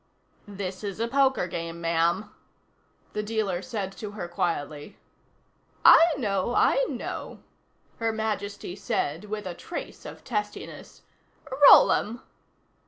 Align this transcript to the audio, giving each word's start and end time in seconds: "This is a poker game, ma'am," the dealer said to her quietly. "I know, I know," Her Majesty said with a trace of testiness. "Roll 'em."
"This 0.47 0.83
is 0.83 0.99
a 0.99 1.07
poker 1.07 1.45
game, 1.45 1.79
ma'am," 1.79 2.31
the 3.13 3.21
dealer 3.21 3.61
said 3.61 3.91
to 3.97 4.09
her 4.13 4.27
quietly. 4.27 4.97
"I 5.85 6.03
know, 6.17 6.55
I 6.55 6.83
know," 6.89 7.43
Her 7.97 8.11
Majesty 8.11 8.75
said 8.75 9.25
with 9.25 9.45
a 9.45 9.53
trace 9.53 10.03
of 10.03 10.23
testiness. 10.23 11.03
"Roll 11.69 11.91
'em." 11.91 12.23